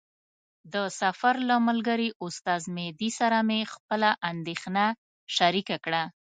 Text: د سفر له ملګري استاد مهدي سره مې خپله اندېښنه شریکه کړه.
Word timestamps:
د 0.73 0.75
سفر 1.01 1.35
له 1.49 1.55
ملګري 1.67 2.09
استاد 2.25 2.61
مهدي 2.77 3.09
سره 3.19 3.37
مې 3.47 3.61
خپله 3.73 4.09
اندېښنه 4.31 4.85
شریکه 5.35 5.77
کړه. 5.85 6.03